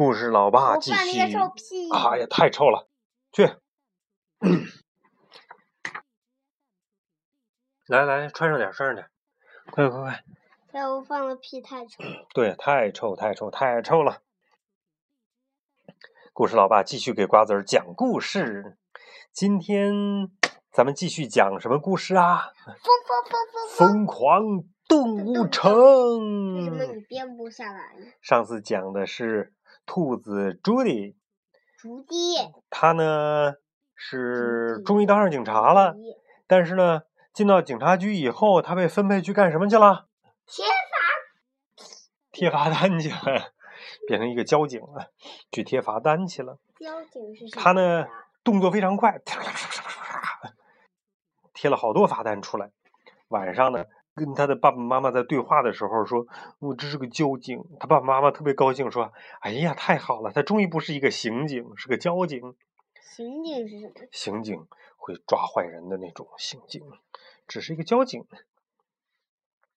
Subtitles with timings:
[0.00, 1.20] 故事老爸继续。
[1.20, 2.88] 哎呀，太臭了！
[3.32, 3.44] 去，
[7.86, 9.10] 来来，穿上点，穿上点，
[9.70, 10.24] 快快快！
[10.72, 12.02] 对，我放了屁太臭。
[12.32, 14.22] 对，太臭，太臭，太臭了！
[16.32, 18.78] 故事老爸继续给瓜子儿讲故事。
[19.34, 19.92] 今天
[20.72, 22.50] 咱们继续讲什么故事啊？
[22.64, 23.32] 疯疯疯
[23.76, 24.06] 疯疯！
[24.06, 26.84] 狂动物城为什么。
[26.86, 28.06] 你编不下来呢？
[28.22, 29.52] 上次讲的是
[29.92, 31.16] 兔子朱迪，
[31.76, 32.14] 朱迪。
[32.70, 33.54] 他呢
[33.96, 35.96] 是终于当上警察了，
[36.46, 37.00] 但是呢，
[37.32, 40.06] 进到警察局以后，他被分配去干什么去了？
[40.46, 40.64] 贴
[42.30, 43.50] 贴罚单去了，
[44.06, 45.10] 变成一个交警了，
[45.50, 46.60] 去贴罚单去了。
[46.78, 47.60] 交警是什么？
[47.60, 48.06] 他呢？
[48.44, 49.20] 动作非常快，
[51.52, 52.70] 贴了好多罚单出来。
[53.26, 56.26] 晚上呢，跟他的爸爸妈妈在对话的时候说
[56.58, 62.54] ：“我这是个交警。”他爸爸妈妈特别高兴，说：“哎呀，太好了，他终于不是一个刑警，是个交警。
[63.00, 63.92] 刑警是什么？
[64.10, 64.66] 刑警
[64.96, 66.82] 会抓坏人的那种刑警，
[67.46, 68.24] 只是一个交警。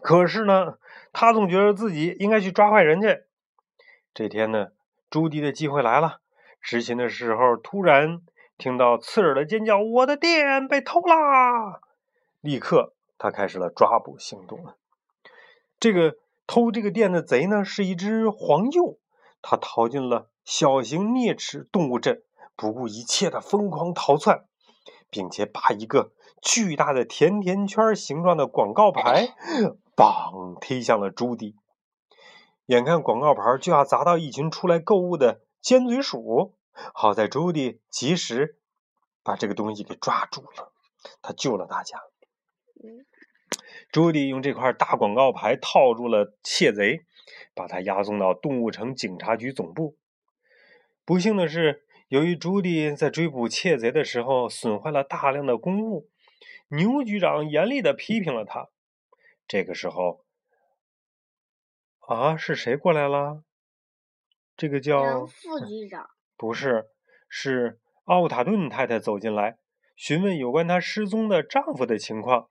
[0.00, 0.78] 可是呢，
[1.12, 3.22] 他总觉得自己应该去抓坏人去。
[4.12, 4.68] 这天呢，
[5.10, 6.20] 朱迪的机会来了。
[6.60, 8.22] 执勤的时候，突然。
[8.56, 11.80] 听到刺耳的尖叫，我的店被偷啦！
[12.40, 14.76] 立刻，他开始了抓捕行动了。
[15.80, 18.98] 这个偷这个店的贼呢，是一只黄鼬，
[19.42, 22.22] 他逃进了小型啮齿动物镇，
[22.56, 24.44] 不顾一切的疯狂逃窜，
[25.10, 29.34] 并且把一个巨大的甜甜圈形状的广告牌，
[29.96, 31.56] 砰推向了朱迪。
[32.66, 36.54] 眼看广告牌就要砸到一群出来购物的尖嘴鼠。
[36.92, 38.58] 好在朱迪及时
[39.22, 40.72] 把这个东西给抓住了，
[41.22, 42.00] 他救了大家。
[43.90, 47.04] 朱迪用这块大广告牌套住了窃贼，
[47.54, 49.96] 把他押送到动物城警察局总部。
[51.04, 56.08] 不幸的是，由于朱迪在追捕窃贼的时候损坏了大量的公物，
[56.68, 58.68] 牛局长严厉的批评了他。
[59.46, 60.24] 这个时候，
[62.00, 63.44] 啊，是谁过来了？
[64.56, 66.08] 这个叫副局长。
[66.36, 66.86] 不是，
[67.28, 69.58] 是奥塔顿太太走进来，
[69.94, 72.48] 询问有关她失踪的丈夫的情况。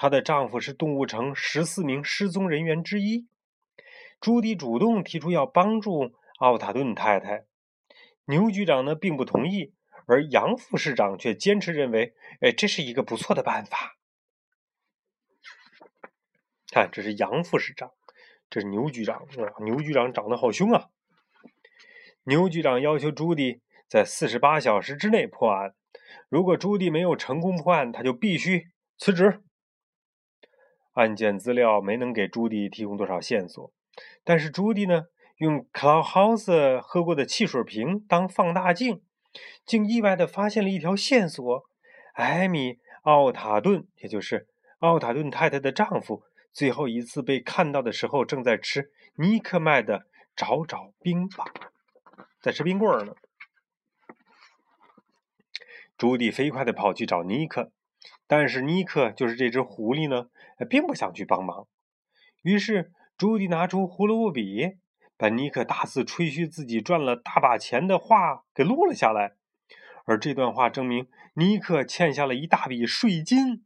[0.00, 3.28] 她的丈夫是动物城十四名失踪人员之一。
[4.18, 7.44] 朱迪主动提出要帮助奥塔顿太太，
[8.24, 9.74] 牛局长呢并不同意，
[10.06, 13.98] 而杨副市长却坚持认为，哎，这是一个不错的办法。
[16.72, 17.90] 看，这是杨副市长，
[18.48, 19.28] 这是牛局长。
[19.62, 20.88] 牛局长长得好凶啊！
[22.24, 25.74] 牛局长要求朱迪在四十八小时之内破案，
[26.30, 29.42] 如果朱迪没有成功破案，他就必须辞职。
[30.92, 33.72] 案件资料没能给朱迪提供多少线索，
[34.24, 35.04] 但是朱迪呢，
[35.36, 39.00] 用 Cloudhouse 喝过的汽水瓶当放大镜，
[39.64, 41.64] 竟意外的发现了一条线索：
[42.14, 44.48] 艾米·奥塔顿，也就是
[44.80, 51.46] 奥塔顿太太的丈夫，最后一次被看到的时候，正在吃尼克卖的找找冰棒。
[52.40, 53.14] 在吃冰棍呢。
[55.96, 57.70] 朱迪飞快的跑去找尼克，
[58.30, 60.28] 但是尼克就是这只狐狸呢，
[60.68, 61.66] 并不想去帮忙。
[62.42, 64.76] 于是朱迪拿出胡萝卜笔，
[65.16, 69.32] 把尼克大肆吹嘘自己赚了大把钱的话给录了下来。
[70.04, 73.64] 而这段话证明尼克欠下了一大笔税金，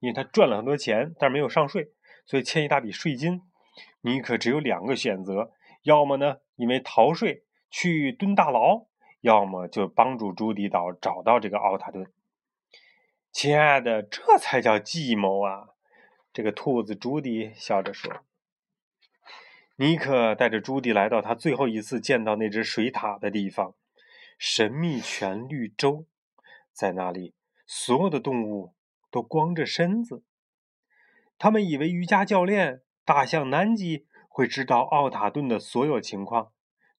[0.00, 1.90] 因为他赚了很多钱，但是没有上税，
[2.24, 3.42] 所以欠一大笔税金。
[4.00, 7.42] 尼克只有两个选择：要么呢，因为逃税。
[7.68, 8.86] 去蹲大牢，
[9.20, 12.06] 要么就帮助朱迪岛找到这个奥塔顿。
[13.38, 15.68] 亲爱的，这才叫计谋啊！
[16.32, 18.24] 这个兔子朱迪笑着说。
[19.76, 23.74] 尼克带着朱迪来到他最后一次见到那只水獭的地方——
[24.40, 26.06] 神秘泉绿洲。
[26.72, 27.34] 在那里，
[27.66, 28.72] 所有的动物
[29.10, 30.24] 都光着身子。
[31.36, 36.52] 他们以为瑜伽教练大象南极会知道奥塔顿的所有情况。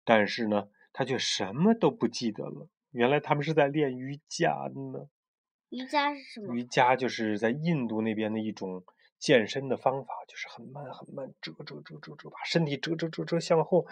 [0.04, 2.68] 但是呢，他却什么都不记得了。
[2.90, 5.08] 原来他们是在练瑜伽呢。
[5.70, 6.54] 瑜伽是什么？
[6.54, 8.84] 瑜伽就是在印度那边的一种
[9.18, 13.86] 健身的方法，就是很慢很慢，折折折折折，把身体折折折折向后，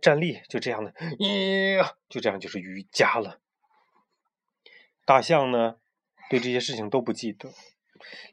[0.00, 3.40] 站立，就这样的，呀，就这样就是瑜伽了。
[5.04, 5.76] 大象呢，
[6.28, 7.50] 对这些事情都不记得。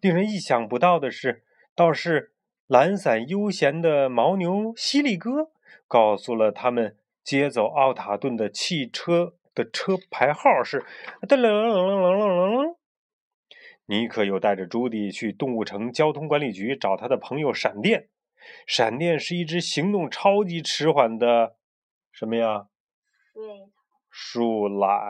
[0.01, 1.43] 令人意想不到的是，
[1.73, 2.33] 倒是
[2.67, 5.51] 懒散悠闲的牦牛犀利哥。
[5.87, 10.81] 告诉了他们接走奥塔顿的汽车的车牌号是
[11.21, 12.75] 噔噔噔噔噔噔噔。
[13.87, 18.09] 尼克又带着朱迪去动物城交通管理局找他的朋友闪电。
[18.67, 21.55] 闪电是一只行动超级迟缓的
[22.11, 22.67] 什么呀？
[23.33, 23.43] 对，
[24.09, 25.01] 树懒，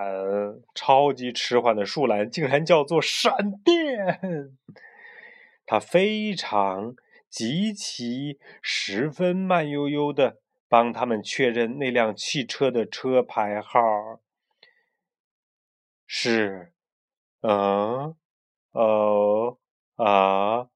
[0.73, 3.33] 超级迟缓的树懒竟然叫做闪
[3.63, 4.57] 电。
[5.65, 6.95] 他非常
[7.29, 10.37] 极其十分慢悠悠的
[10.69, 13.79] 帮他们确认那辆汽车的车牌号
[16.07, 16.71] 是，
[17.41, 18.15] 嗯，
[18.71, 19.57] 哦，
[19.95, 20.67] 啊，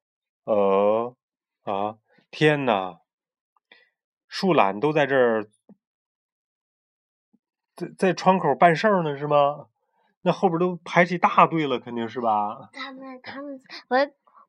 [0.44, 1.16] 哦，
[1.64, 1.98] 啊！
[2.32, 3.00] 天哪！
[4.28, 5.50] 树懒都在这儿，
[7.76, 9.68] 在在窗口办事儿呢，是吗？
[10.22, 12.70] 那后边都排起大队了，肯定是吧？
[12.74, 13.98] 他们他们，我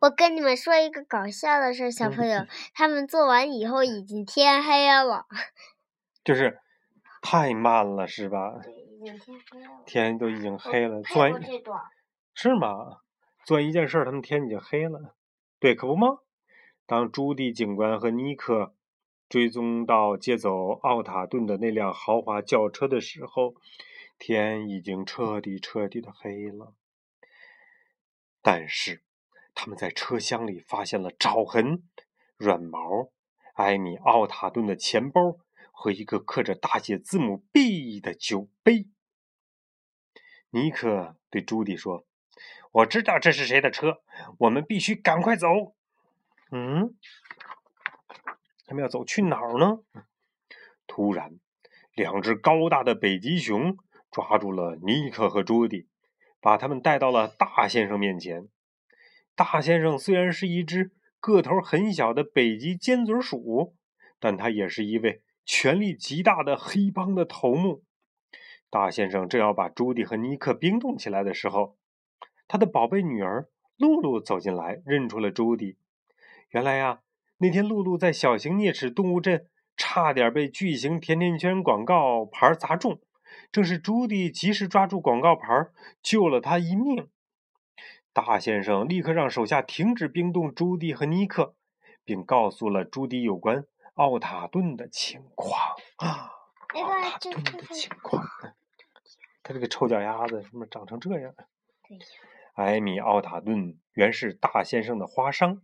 [0.01, 2.45] 我跟你们说一个搞笑的事儿，小朋友，
[2.75, 5.27] 他们做完以后已经天黑了。
[6.25, 6.59] 就是
[7.23, 8.55] 太慢了，是吧？
[9.01, 9.83] 对，已经天黑了。
[9.87, 11.83] 天都已经黑了，做完看过这段。
[12.35, 13.01] 是吗？
[13.45, 15.17] 做完一件事，他们天已经黑了。
[15.59, 16.19] 对，可不吗？
[16.87, 18.75] 当朱棣警官和尼克。
[19.29, 23.55] 追踪到接走奥塔顿的那辆豪华轿车的时候，
[24.19, 26.75] 天已经彻底彻底的黑了。
[28.43, 29.05] 但是，
[29.55, 31.85] 他们在车厢里发现了爪痕、
[32.37, 33.13] 软毛、
[33.55, 35.37] 艾米·奥塔顿的钱包
[35.81, 38.91] 和一个刻着大写字母 B 的酒杯。
[40.51, 42.07] 尼克对朱迪说
[42.71, 44.03] ：“我知道这是谁的车，
[44.41, 45.47] 我们必须赶快走。”
[46.53, 46.95] 嗯。
[48.67, 49.79] 他们要走去哪儿呢？
[50.87, 51.41] 突然，
[51.95, 53.79] 两只高大的北极熊
[54.11, 55.89] 抓住了尼克和朱迪，
[56.43, 58.49] 把他们带到了大先生面前。
[59.35, 60.91] 大先生虽然是一只
[61.21, 63.75] 个头很小的北极尖嘴鼠，
[64.19, 67.83] 但他也是一位权力极大的黑帮的头目。
[68.71, 71.77] 大先生正要把朱迪和尼克冰冻起来的时候，
[72.47, 75.77] 他的宝贝女儿露露走进来，认出了朱迪。
[76.51, 77.01] 原来呀。
[77.39, 83.01] 那天，露露在小型啮齿动物镇差点被巨型甜甜圈广告牌砸中，
[83.51, 85.49] 正是朱迪及时抓住广告牌，
[86.01, 87.09] 救了他一命。
[88.13, 91.57] 大先生立刻让手下停止冰冻朱迪和尼克，
[92.05, 93.65] 并告诉了朱迪有关
[93.95, 95.77] 奥塔顿的情况。
[95.97, 96.31] 啊，
[96.75, 98.25] 奥塔顿的情况，
[99.43, 101.35] 他这个臭脚丫子怎么长成这样？
[102.55, 105.63] 艾米·奥塔顿原是大先生的花商，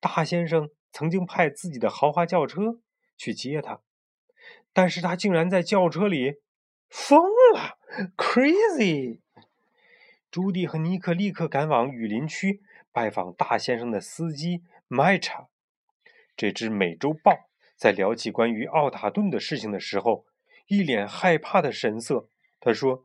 [0.00, 0.70] 大先生。
[0.94, 2.78] 曾经派自己的豪华轿车
[3.16, 3.80] 去接他，
[4.74, 6.42] 但是他竟然在轿车里
[6.90, 7.22] 疯
[7.54, 7.78] 了
[8.14, 9.20] ，crazy。
[10.30, 12.62] 朱迪和尼克立刻赶往雨林区
[12.92, 15.48] 拜访大先生的司机麦查。
[16.36, 20.26] 这只美洲豹在聊起关于奥塔顿的事情的时候，
[20.66, 22.28] 一脸害怕的神色。
[22.60, 23.04] 他说：“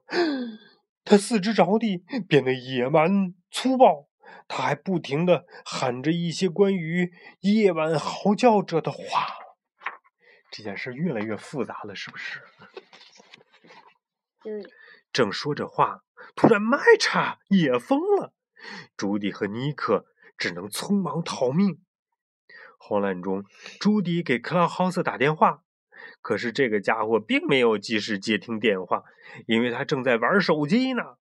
[1.03, 4.07] 他四肢着地，变得野蛮粗暴。”
[4.49, 8.99] 他还不停的喊着一些关于夜晚嚎叫者的话，
[10.51, 12.41] 这件事越来越复杂了，是不是？
[15.11, 16.03] 正说着话，
[16.35, 18.33] 突然麦查也疯了，
[18.95, 20.05] 朱迪和尼克
[20.37, 21.81] 只能匆忙逃命。
[22.77, 23.43] 慌乱中，
[23.79, 25.63] 朱迪给克劳豪斯打电话，
[26.21, 29.03] 可是这个家伙并没有及时接听电话，
[29.45, 31.17] 因为他正在玩手机呢。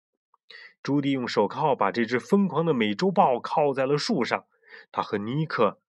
[0.84, 4.46] 朱迪用手铐把这只疯狂的美洲豹铐在了树上，
[4.92, 5.80] 他和尼克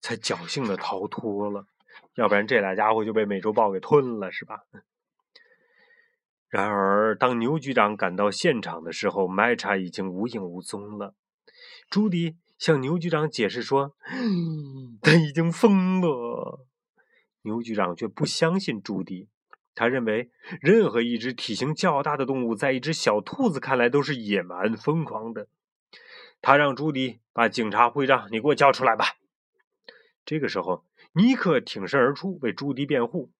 [0.00, 1.66] 才侥幸的逃脱了，
[2.14, 4.64] 要不然这俩家伙就被美洲豹给吞了，是吧？
[6.48, 11.14] 然而，当牛局长赶到现场的时候，麦查已经无影无踪了。
[11.88, 13.96] 朱迪向牛局长解释说
[15.00, 16.66] ：“他已经疯了。”
[17.42, 19.30] 牛局长却不相信朱迪。
[19.74, 25.48] 他认为，任何一只体型较大的动物，在一只小兔子看来都是野蛮疯狂的。
[26.42, 29.06] 他让朱迪把警察徽章你给我交出来吧。
[30.26, 33.32] 这个时候，尼克挺身而出，为朱迪辩护：“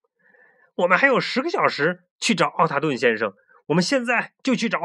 [0.77, 3.35] 我们还有十个小时去找奥塔顿先生，
[3.67, 4.81] 我们现在就去找。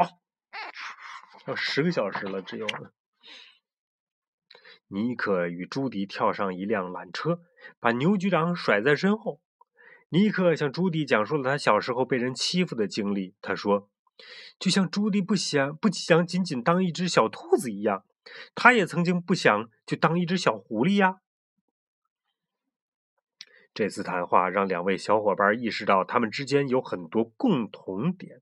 [1.46, 2.66] 要十个小时了，只有。”
[4.88, 7.40] 尼克与朱迪跳上一辆缆车，
[7.80, 9.40] 把牛局长甩在身后。
[10.10, 13.34] 尼克向朱迪讲述了他小时候被人欺负的经历。
[13.42, 13.88] 他说
[14.60, 18.04] ：“就像朱迪不想不想仅仅当一只小兔子一样，
[18.54, 21.18] 他也曾经不想就当一只小狐狸呀。”
[23.74, 28.40] 这次谈话让两位小伙伴意识到他们之间有很多共同点。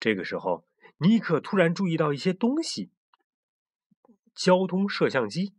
[0.00, 0.66] 这个时候，
[0.98, 2.90] 尼克突然注意到一些东西：
[4.40, 5.52] 交通摄像机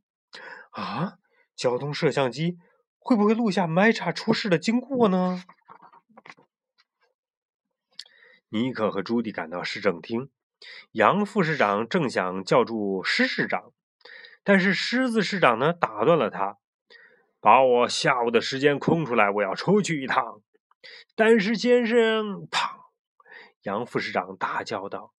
[0.72, 1.20] 啊，
[1.56, 2.58] 交通摄像机。
[2.98, 5.44] 会不会录下麦查出事的经过呢？
[8.50, 10.32] 尼克和朱迪赶到市政厅，
[10.94, 13.72] 杨副市长正想叫住施市长，
[14.44, 16.58] 但是狮子市长呢打断了他
[17.40, 20.42] ：“把我下午的时间空出来，我要出去一趟。”
[21.16, 22.80] 但是先生，砰！
[23.62, 25.14] 杨副市长大叫道。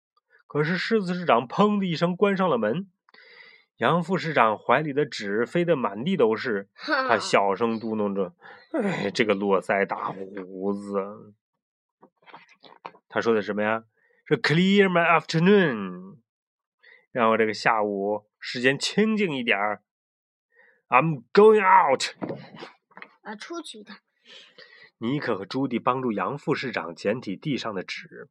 [0.48, 2.90] 可是狮子市长砰的一声关上了门。
[3.82, 8.32] 杨副市长怀里的纸飞得满地都是， 他小声嘟囔着
[8.80, 11.34] ：“哎，这个络腮大胡子。”
[13.10, 13.82] 他说的什么呀？
[14.24, 16.18] 是 “Clear my afternoon”，
[17.10, 19.82] 让我这个下午时间清静一点儿。
[20.88, 22.14] I'm going out。
[23.22, 23.98] 啊，出去一趟。
[24.98, 28.28] 尼克和朱迪帮助杨副市长捡起地上的纸，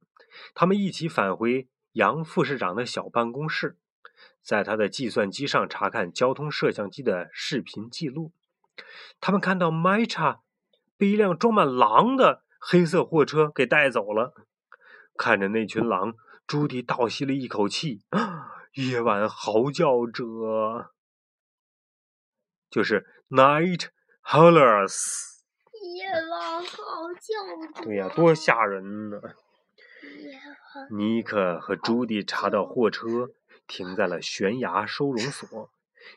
[0.55, 3.77] 他们一起返回杨副市长的小办公室，
[4.41, 8.31] 在他的计算机上查看交通摄像机的视频记录。
[9.19, 10.41] 他们看到麦查
[10.97, 14.33] 被一辆装满狼的黑色货车给带走了。
[15.17, 16.13] 看着那群狼，
[16.47, 18.01] 朱迪倒吸了一口气。
[18.73, 20.91] 夜晚嚎叫者，
[22.69, 23.89] 就是 Night
[24.23, 25.29] Howlers。
[25.95, 27.83] 夜晚嚎叫者。
[27.83, 29.19] 对呀，多吓人呢！
[30.89, 33.29] 尼克和朱迪查到货车
[33.71, 35.71] 停在了悬崖收容所，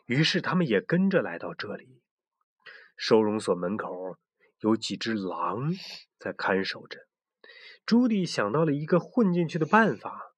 [0.06, 2.00] 于是他们也跟着来到这里。
[2.96, 4.16] 收容所门口
[4.58, 5.70] 有几只狼
[6.18, 6.98] 在看守着。
[7.86, 10.32] 朱迪想到了一个混进去的办法，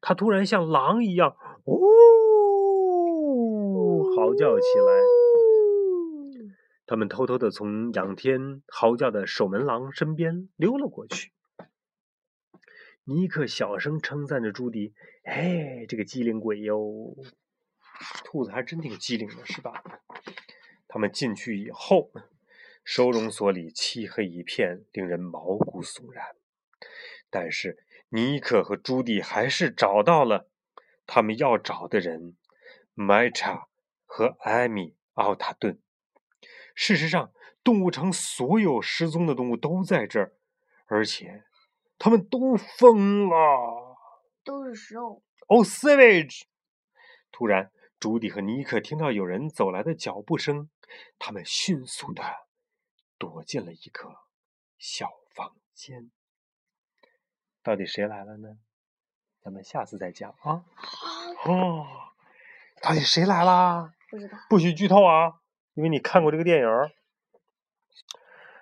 [0.00, 1.36] 他突然像狼一样，
[1.66, 1.82] 呜，
[4.16, 5.02] 嚎叫起来。
[6.86, 11.32] 他们偷偷的从仰天嚎叫的守门狼身边溜了过去。
[13.08, 17.16] 尼克小声称赞着朱迪：“哎，这个机灵鬼哟！
[18.24, 19.80] 兔子还真挺机灵的，是吧？”
[20.88, 22.10] 他们进去以后，
[22.84, 26.34] 收容所里漆黑一片，令人毛骨悚然。
[27.30, 30.48] 但是尼克和朱迪还是找到了
[31.06, 32.36] 他们要找的人——
[32.94, 33.68] 麦查
[34.04, 35.80] 和艾米·奥塔顿。
[36.74, 37.32] 事实上，
[37.62, 40.34] 动物城所有失踪的动物都在这儿，
[40.86, 41.44] 而且
[41.98, 43.96] 他们都疯了。
[44.44, 45.22] 都是兽。
[45.48, 46.42] Oh, savage！
[47.32, 50.70] 突然，朱迪和尼克听到有人走来的脚步声，
[51.18, 52.22] 他们迅速的
[53.18, 54.16] 躲进了一个
[54.78, 56.10] 小房间。
[57.62, 58.58] 到底谁来了呢？
[59.40, 60.64] 咱们下次再讲啊。
[61.44, 61.86] 哦，
[62.82, 63.94] 到底谁来啦？
[64.10, 64.38] 不知道。
[64.48, 65.40] 不许剧透啊，
[65.74, 66.66] 因为你看过这个电影。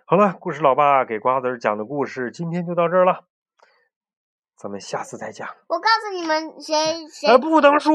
[0.07, 3.25] 好了，故事老爸给瓜子儿讲的故事今天就到这儿了，
[4.55, 5.49] 咱们下次再讲。
[5.67, 7.95] 我告诉你们，谁谁不能说。